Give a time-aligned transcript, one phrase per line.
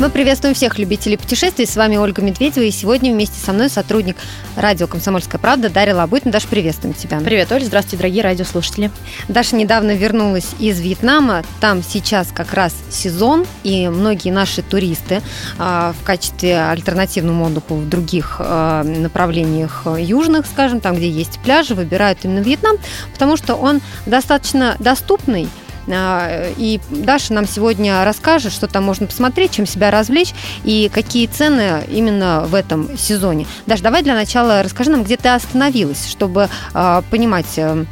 [0.00, 1.66] Мы приветствуем всех любителей путешествий.
[1.66, 2.62] С вами Ольга Медведева.
[2.62, 4.16] И сегодня вместе со мной сотрудник
[4.54, 6.30] радио «Комсомольская правда» Дарья Лабутина.
[6.30, 7.18] Даша, приветствуем тебя.
[7.18, 7.64] Привет, Оль.
[7.64, 8.92] Здравствуйте, дорогие радиослушатели.
[9.26, 11.42] Даша недавно вернулась из Вьетнама.
[11.60, 15.20] Там сейчас как раз сезон, и многие наши туристы
[15.58, 21.74] э, в качестве альтернативному отдыху в других э, направлениях южных, скажем, там, где есть пляжи,
[21.74, 22.76] выбирают именно Вьетнам,
[23.12, 25.48] потому что он достаточно доступный,
[25.90, 30.34] и Даша нам сегодня расскажет, что там можно посмотреть, чем себя развлечь
[30.64, 33.46] и какие цены именно в этом сезоне.
[33.66, 37.84] Даша, давай для начала расскажи нам, где ты остановилась, чтобы а, понимать э,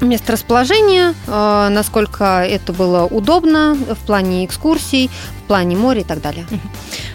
[0.00, 5.10] место расположения, э, насколько это было удобно в плане экскурсий,
[5.44, 6.46] в плане моря и так далее.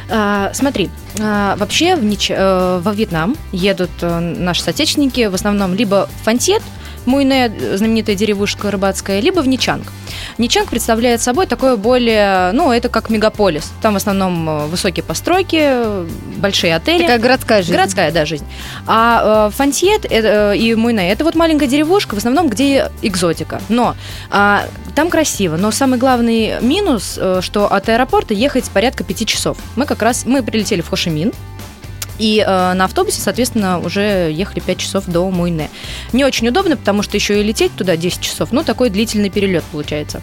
[0.09, 0.89] А, смотри,
[1.19, 2.29] а, вообще в Нич...
[2.29, 6.61] э, во Вьетнам едут наши соотечественники в основном либо в Фантьет,
[7.05, 9.91] Муйне, знаменитая деревушка рыбацкая, либо в Ничанг.
[10.37, 13.71] Ничанг представляет собой такое более, ну, это как мегаполис.
[13.81, 16.05] Там в основном э, высокие постройки,
[16.37, 17.01] большие отели.
[17.01, 17.73] Такая городская жизнь.
[17.73, 18.45] Городская, да, жизнь.
[18.87, 23.61] А э, Фантьет э, и Муйне– это вот маленькая деревушка, в основном, где экзотика.
[23.69, 23.95] Но
[24.31, 24.59] э,
[24.95, 25.57] там красиво.
[25.57, 29.57] Но самый главный минус, э, что от аэропорта ехать порядка пяти часов.
[29.75, 31.33] Мы как раз, мы прилетели в Хошимин,
[32.23, 35.69] и э, на автобусе, соответственно, уже ехали 5 часов до Муйне.
[36.13, 38.53] Не очень удобно, потому что еще и лететь туда 10 часов.
[38.53, 40.21] Ну, такой длительный перелет получается.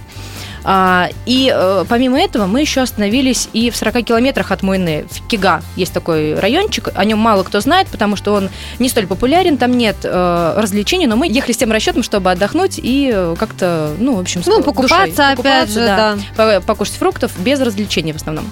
[0.64, 5.26] А, и э, помимо этого мы еще остановились и в 40 километрах от Мойны, в
[5.28, 5.62] Кига.
[5.76, 9.76] Есть такой райончик, о нем мало кто знает, потому что он не столь популярен, там
[9.76, 14.16] нет э, развлечений, но мы ехали с тем расчетом, чтобы отдохнуть и э, как-то, ну,
[14.16, 16.60] в общем, ну, покупаться, душой, опять покупаться, же, да, да.
[16.60, 18.50] Покушать фруктов без развлечений в основном.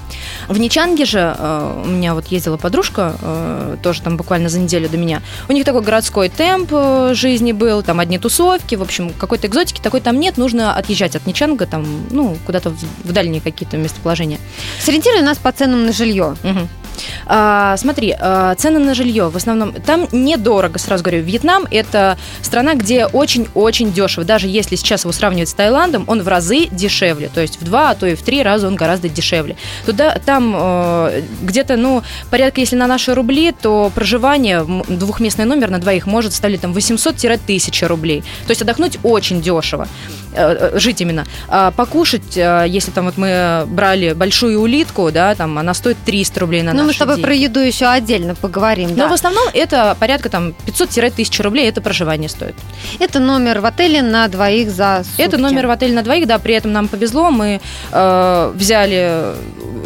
[0.49, 3.15] В Ничанге же у меня вот ездила подружка,
[3.83, 5.23] тоже там буквально за неделю до меня.
[5.49, 6.73] У них такой городской темп
[7.13, 11.27] жизни был, там одни тусовки, в общем, какой-то экзотики такой там нет, нужно отъезжать от
[11.27, 14.39] Ничанга, там ну, куда-то в, дальние какие-то местоположения.
[14.81, 16.37] Сориентируй нас по ценам на жилье.
[16.43, 16.69] Угу.
[17.27, 21.23] А, смотри, а, цены на жилье в основном там недорого, сразу говорю.
[21.23, 24.25] Вьетнам это страна, где очень-очень дешево.
[24.25, 27.31] Даже если сейчас его сравнивать с Таиландом, он в разы дешевле.
[27.33, 29.57] То есть в два, а то и в три раза он гораздо дешевле.
[29.87, 35.79] Туда, там э, где-то, ну, порядка, если на наши рубли, то проживание, двухместный номер на
[35.79, 38.23] двоих может стоить там 800-1000 рублей.
[38.47, 39.89] То есть отдохнуть очень дешево.
[40.35, 41.25] Э, э, жить именно.
[41.49, 46.41] А покушать, э, если там вот мы брали большую улитку, да, там она стоит 300
[46.41, 47.27] рублей на Ну, мы с тобой деньги.
[47.27, 49.09] про еду еще отдельно поговорим, Но да.
[49.09, 52.55] в основном это порядка там 500-1000 рублей, это проживание стоит.
[52.99, 55.23] Это номер в отеле на двоих за сутки.
[55.23, 57.61] Это номер в отеле на двоих, да, при этом нам повезло, мы
[57.91, 59.35] э, взяли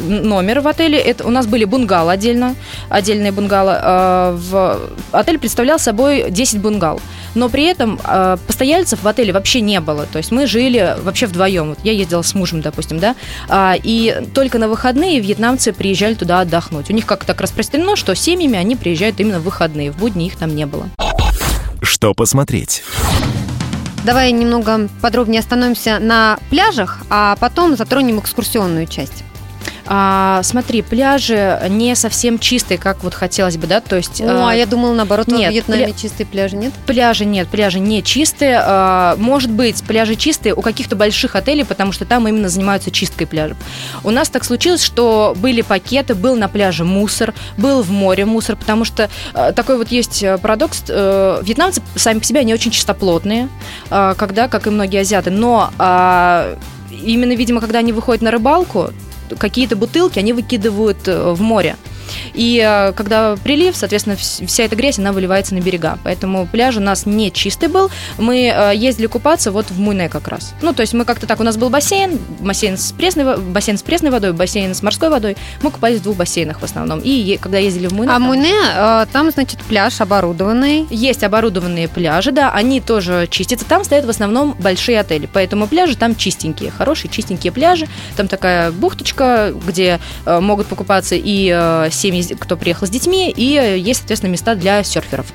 [0.03, 2.57] номер в отеле, это, у нас были бунгало отдельно,
[2.89, 3.81] отдельные бунгало.
[3.83, 4.81] Э, в,
[5.13, 7.01] отель представлял собой 10 бунгал,
[7.35, 11.27] но при этом э, постояльцев в отеле вообще не было, то есть мы жили вообще
[11.27, 11.71] вдвоем.
[11.71, 13.15] Вот я ездила с мужем, допустим, да,
[13.49, 16.91] а, и только на выходные вьетнамцы приезжали туда отдохнуть.
[16.91, 19.91] У них как-то так распространено, что семьями они приезжают именно в выходные.
[19.91, 20.89] В будни их там не было.
[21.81, 22.83] Что посмотреть?
[24.05, 29.25] Давай немного подробнее остановимся на пляжах, а потом затронем экскурсионную часть.
[29.87, 34.21] А, смотри, пляжи не совсем чистые, как вот хотелось бы, да, то есть...
[34.21, 35.93] О, а я думала, наоборот, нет, в Вьетнаме пля...
[35.95, 36.73] чистые пляжи, нет?
[36.87, 38.61] Пляжи нет, пляжи не чистые.
[38.63, 43.27] А, может быть, пляжи чистые у каких-то больших отелей, потому что там именно занимаются чисткой
[43.27, 43.57] пляжев.
[44.05, 48.57] У нас так случилось, что были пакеты, был на пляже мусор, был в море мусор,
[48.57, 50.85] потому что а, такой вот есть парадокс.
[50.89, 53.49] А, вьетнамцы сами по себе, они очень чистоплотные,
[53.91, 55.71] а, когда, как и многие азиаты, но...
[55.79, 56.57] А,
[56.91, 58.91] именно, видимо, когда они выходят на рыбалку,
[59.39, 61.77] какие-то бутылки они выкидывают э, в море.
[62.35, 65.99] И э, когда прилив, соответственно, вся эта грязь, она выливается на берега.
[66.05, 67.91] Поэтому пляж у нас не чистый был.
[68.19, 70.55] Мы э, ездили купаться вот в Муйне как раз.
[70.63, 73.83] Ну, то есть мы как-то так, у нас был бассейн, бассейн с пресной, бассейн с
[73.83, 75.37] пресной водой, бассейн с морской водой.
[75.63, 77.01] Мы купались в двух бассейнах в основном.
[77.03, 78.11] И когда ездили в Муйне...
[78.11, 78.23] А там...
[78.23, 78.55] Муйне,
[79.13, 80.87] там, значит, пляж оборудованный.
[80.91, 83.67] Есть оборудованные пляжи, да, они тоже чистятся.
[83.67, 87.89] Там стоят в основном большие отели, поэтому пляжи там чистенькие, хорошие чистенькие пляжи.
[88.17, 93.45] Там такая бухточка, где могут покупаться и семьи, кто приехал с детьми, и
[93.79, 95.27] есть, соответственно, места для серферов.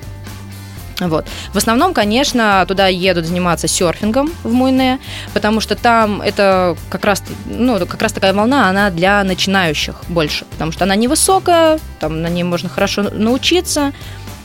[1.00, 1.26] Вот.
[1.52, 4.98] В основном, конечно, туда едут заниматься серфингом в Муйне,
[5.32, 10.44] потому что там это как раз, ну, как раз такая волна, она для начинающих больше,
[10.46, 13.92] потому что она невысокая, там на ней можно хорошо научиться,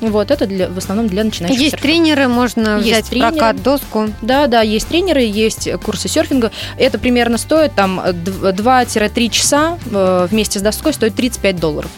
[0.02, 1.94] вот, это для, в основном для начинающих Есть серферов.
[1.94, 3.32] тренеры, можно есть взять тренеры.
[3.32, 4.10] прокат доску.
[4.22, 6.52] Да, да, есть тренеры, есть курсы серфинга.
[6.78, 11.90] Это примерно стоит там 2-3 часа э, вместе с доской стоит 35 долларов.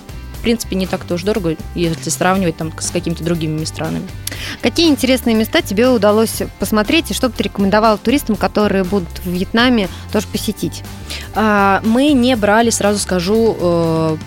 [0.45, 4.07] Принципе, не так-то уж дорого, если сравнивать там с какими-то другими странами.
[4.61, 9.29] Какие интересные места тебе удалось посмотреть, и что бы ты рекомендовал туристам, которые будут в
[9.31, 10.83] Вьетнаме, тоже посетить?
[11.35, 14.17] А, мы не брали, сразу скажу, э,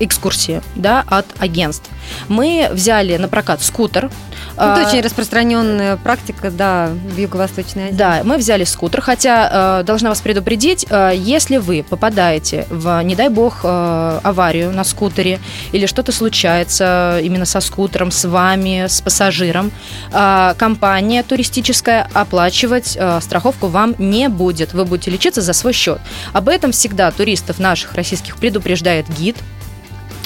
[0.00, 1.90] экскурсии да, от агентств.
[2.28, 4.10] Мы взяли на прокат скутер,
[4.56, 7.94] ну, это а, очень распространенная практика, да, в Юго-Восточной Азии.
[7.94, 13.16] Да, мы взяли скутер, хотя э, должна вас предупредить, э, если вы попадаете в, не
[13.16, 15.40] дай бог, аварию на скутере
[15.72, 19.70] или что-то случается именно со скутером, с вами, с пассажиром,
[20.10, 24.74] компания туристическая оплачивать страховку вам не будет.
[24.74, 26.00] Вы будете лечиться за свой счет.
[26.32, 29.36] Об этом всегда туристов наших российских предупреждает гид,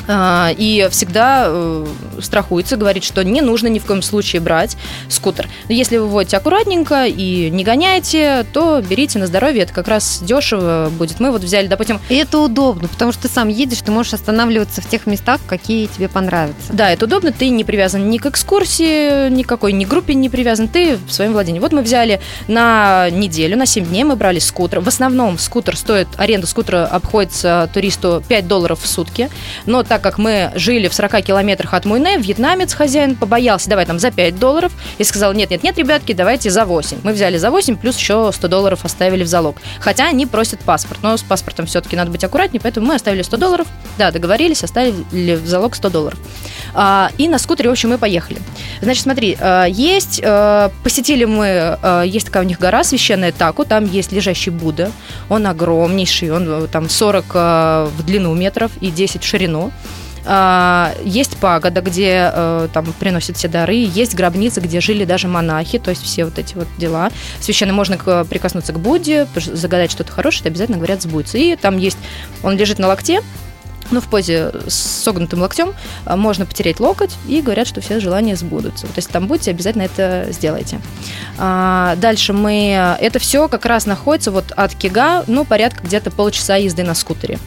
[0.09, 1.87] и всегда э,
[2.21, 4.77] страхуется, говорит, что не нужно ни в коем случае брать
[5.09, 5.49] скутер.
[5.69, 10.21] Но если вы водите аккуратненько и не гоняете, то берите на здоровье, это как раз
[10.23, 11.21] дешево будет.
[11.21, 12.01] Мы вот взяли, допустим...
[12.09, 15.87] И это удобно, потому что ты сам едешь, ты можешь останавливаться в тех местах, какие
[15.87, 16.73] тебе понравятся.
[16.73, 20.97] Да, это удобно, ты не привязан ни к экскурсии, никакой ни группе не привязан, ты
[20.97, 21.59] в своем владении.
[21.59, 24.81] Вот мы взяли на неделю, на 7 дней мы брали скутер.
[24.81, 29.31] В основном скутер стоит, аренда скутера обходится туристу 5 долларов в сутки,
[29.67, 33.87] но так так как мы жили в 40 километрах от Муйне, вьетнамец, хозяин, побоялся, давай
[33.87, 36.99] там за 5 долларов, и сказал, нет-нет-нет, ребятки, давайте за 8.
[37.03, 39.57] Мы взяли за 8, плюс еще 100 долларов оставили в залог.
[39.81, 43.37] Хотя они просят паспорт, но с паспортом все-таки надо быть аккуратнее, поэтому мы оставили 100
[43.39, 43.67] долларов,
[43.97, 46.19] да, договорились, оставили в залог 100 долларов.
[46.75, 48.39] А, и на скутере, в общем, мы поехали.
[48.83, 53.87] Значит, смотри, а, есть, а, посетили мы, есть такая у них гора священная Таку, там
[53.87, 54.93] есть лежащий Будда,
[55.31, 59.73] он огромнейший, он там 40 в длину метров и 10 в ширину.
[60.29, 65.79] А, есть пагода, где э, там приносят все дары, есть гробницы, где жили даже монахи,
[65.79, 67.11] то есть все вот эти вот дела.
[67.41, 71.39] Священно можно прикоснуться к Будде, загадать что-то хорошее, это обязательно говорят сбудется.
[71.39, 71.99] И там есть,
[72.43, 73.21] он лежит на локте,
[73.91, 75.75] ну, в позе с согнутым локтем
[76.05, 78.87] а, можно потереть локоть и говорят, что все желания сбудутся.
[78.87, 80.81] То есть там будете, обязательно это сделайте.
[81.39, 82.97] А, дальше мы...
[83.01, 87.39] Это все как раз находится вот от Кига, ну, порядка где-то полчаса езды на скутере.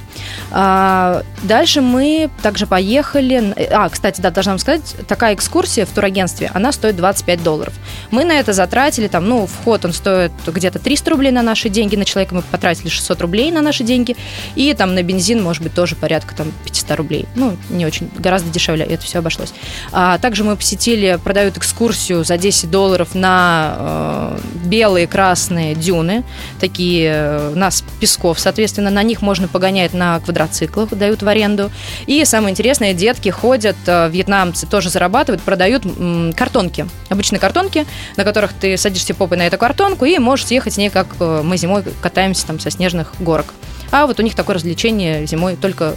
[0.51, 3.53] А, дальше мы также поехали...
[3.71, 7.74] А, кстати, да, должна вам сказать, такая экскурсия в турагентстве, она стоит 25 долларов.
[8.12, 11.95] Мы на это затратили, там, ну, вход, он стоит где-то 300 рублей на наши деньги,
[11.95, 14.15] на человека мы потратили 600 рублей на наши деньги,
[14.56, 17.25] и там на бензин, может быть, тоже порядка порядка там 500 рублей.
[17.35, 19.53] Ну, не очень, гораздо дешевле это все обошлось.
[19.91, 26.23] А также мы посетили, продают экскурсию за 10 долларов на э, белые, красные дюны,
[26.59, 31.71] такие э, нас песков, соответственно, на них можно погонять на квадроциклах, дают в аренду.
[32.07, 37.85] И самое интересное, детки ходят, э, вьетнамцы тоже зарабатывают, продают м, картонки, обычные картонки,
[38.17, 41.41] на которых ты садишься попой на эту картонку и можешь съехать с ней, как э,
[41.43, 43.53] мы зимой катаемся там со снежных горок.
[43.91, 45.95] А вот у них такое развлечение зимой только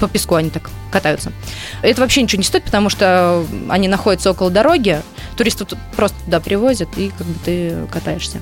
[0.00, 1.32] по песку они так катаются.
[1.82, 5.02] Это вообще ничего не стоит, потому что они находятся около дороги,
[5.36, 8.38] туристов просто туда привозят, и как бы ты катаешься.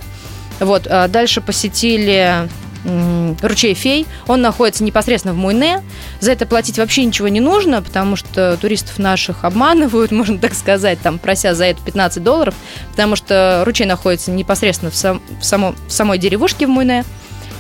[0.61, 2.49] Вот, а дальше посетили
[3.43, 4.07] ручей Фей.
[4.27, 5.83] Он находится непосредственно в Муйне.
[6.21, 10.99] За это платить вообще ничего не нужно, потому что туристов наших обманывают, можно так сказать,
[11.01, 12.55] там, прося за это 15 долларов,
[12.91, 17.05] потому что ручей находится непосредственно в, сам, в, само, в самой деревушке в Муйне.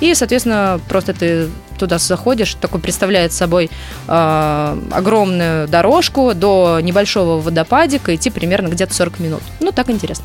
[0.02, 3.70] И, соответственно, просто ты туда заходишь, такой представляет собой
[4.08, 9.42] э, огромную дорожку до небольшого водопадика, идти примерно где-то 40 минут.
[9.60, 10.24] Ну, так интересно.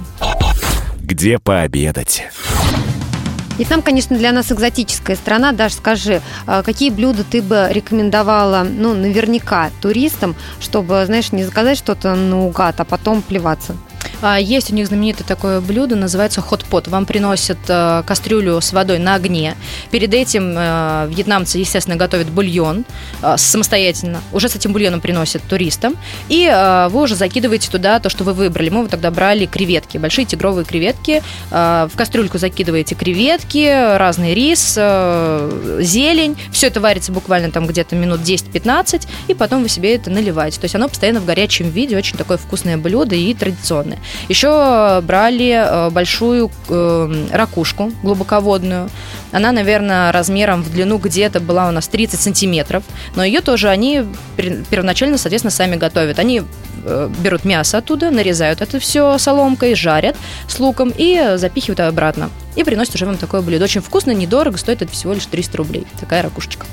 [0.99, 2.23] Где пообедать?
[3.59, 5.51] И там, конечно, для нас экзотическая страна.
[5.51, 11.77] Даже скажи, а, какие блюда ты бы рекомендовала, ну, наверняка туристам, чтобы, знаешь, не заказать
[11.77, 13.75] что-то наугад, а потом плеваться?
[14.21, 16.87] А, есть у них знаменитое такое блюдо, называется хот-пот.
[16.87, 19.55] Вам приносят э, кастрюлю с водой на огне.
[19.91, 22.85] Перед этим э, вьетнамцы, естественно, готовят бульон
[23.21, 24.21] э, самостоятельно.
[24.31, 25.95] Уже с этим бульоном приносят туристам.
[26.29, 26.47] И
[26.89, 28.69] вы уже закидываете туда то, что вы выбрали.
[28.69, 31.21] Мы тогда брали креветки, большие тигровые креветки.
[31.49, 36.37] В кастрюльку закидываете креветки, разный рис, зелень.
[36.51, 40.59] Все это варится буквально там где-то минут 10-15, и потом вы себе это наливаете.
[40.59, 43.99] То есть оно постоянно в горячем виде, очень такое вкусное блюдо и традиционное.
[44.29, 48.89] Еще брали э, большую э, ракушку глубоководную.
[49.31, 52.83] Она, наверное, размером в длину где-то была у нас 30 сантиметров.
[53.15, 54.05] Но ее тоже они
[54.69, 56.19] первоначально, соответственно, сами готовят.
[56.19, 56.43] Они
[56.83, 60.15] э, берут мясо оттуда, нарезают это все соломкой, жарят
[60.47, 62.29] с луком и запихивают обратно.
[62.55, 63.65] И приносят уже вам такое блюдо.
[63.65, 65.87] Очень вкусно, недорого, стоит это всего лишь 300 рублей.
[65.99, 66.65] Такая ракушечка.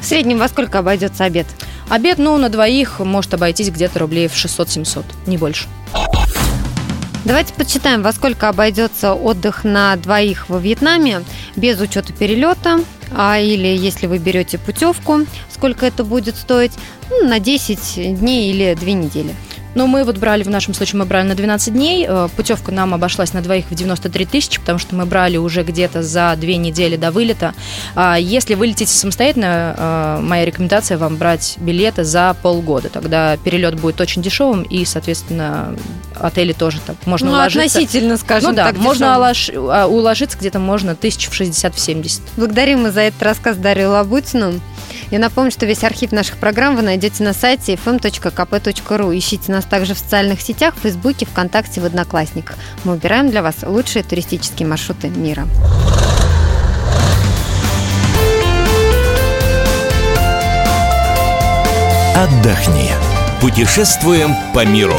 [0.00, 1.46] В среднем во сколько обойдется обед?
[1.88, 5.66] Обед, ну, на двоих может обойтись где-то рублей в 600-700, не больше.
[7.24, 11.22] Давайте подсчитаем, во сколько обойдется отдых на двоих во Вьетнаме
[11.54, 12.80] без учета перелета,
[13.14, 15.20] А или если вы берете путевку,
[15.60, 16.72] сколько это будет стоить?
[17.10, 19.34] Ну, на 10 дней или 2 недели.
[19.74, 22.06] Но мы вот брали, в нашем случае мы брали на 12 дней.
[22.08, 26.02] Э, путевка нам обошлась на двоих в 93 тысячи, потому что мы брали уже где-то
[26.02, 27.54] за две недели до вылета.
[27.94, 32.88] А если вы летите самостоятельно, э, моя рекомендация вам брать билеты за полгода.
[32.88, 35.76] Тогда перелет будет очень дешевым, и, соответственно,
[36.16, 37.78] отели тоже так можно ну, уложиться.
[37.78, 39.50] относительно, скажем ну, да, так, можно улож...
[39.54, 42.20] А, уложиться где-то можно тысяч в 60-70.
[42.36, 44.60] Благодарим мы за этот рассказ Дарью Лабутину.
[45.10, 49.18] Я напомню, что весь архив наших программ вы найдете на сайте fm.kp.ru.
[49.18, 52.56] Ищите нас также в социальных сетях, в Фейсбуке, ВКонтакте, в Одноклассниках.
[52.84, 55.46] Мы выбираем для вас лучшие туристические маршруты мира.
[62.14, 62.90] Отдохни.
[63.40, 64.96] Путешествуем по миру.